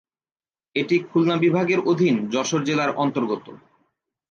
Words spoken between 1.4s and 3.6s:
বিভাগের অধীন যশোর জেলার অন্তর্গত।